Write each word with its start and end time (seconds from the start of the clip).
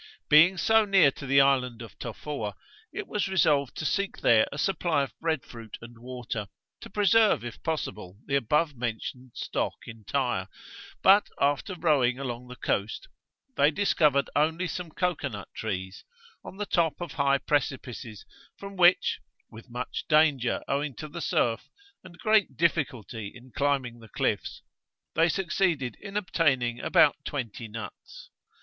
Being 0.29 0.57
so 0.57 0.83
near 0.83 1.11
to 1.11 1.27
the 1.27 1.41
island 1.41 1.83
of 1.83 1.95
Tofoa, 1.99 2.55
it 2.91 3.07
was 3.07 3.27
resolved 3.27 3.75
to 3.77 3.85
seek 3.85 4.17
there 4.21 4.47
a 4.51 4.57
supply 4.57 5.03
of 5.03 5.13
bread 5.19 5.43
fruit 5.43 5.77
and 5.79 5.99
water, 5.99 6.47
to 6.79 6.89
preserve 6.89 7.45
if 7.45 7.61
possible 7.61 8.17
the 8.25 8.33
above 8.35 8.75
mentioned 8.75 9.33
stock 9.35 9.75
entire; 9.85 10.47
but 11.03 11.29
after 11.39 11.75
rowing 11.75 12.17
along 12.17 12.47
the 12.47 12.55
coast, 12.55 13.09
they 13.55 13.69
discovered 13.69 14.27
only 14.35 14.65
some 14.65 14.89
cocoa 14.89 15.29
nut 15.29 15.49
trees, 15.55 16.03
on 16.43 16.57
the 16.57 16.65
top 16.65 16.99
of 16.99 17.11
high 17.11 17.37
precipices, 17.37 18.25
from 18.57 18.75
which, 18.75 19.19
with 19.51 19.69
much 19.69 20.05
danger 20.09 20.63
owing 20.67 20.95
to 20.95 21.07
the 21.07 21.21
surf, 21.21 21.69
and 22.03 22.17
great 22.17 22.57
difficulty 22.57 23.27
in 23.31 23.51
climbing 23.51 23.99
the 23.99 24.09
cliffs, 24.09 24.63
they 25.13 25.29
succeeded 25.29 25.95
in 26.01 26.17
obtaining 26.17 26.79
about 26.79 27.17
twenty 27.23 27.67
nuts. 27.67 28.31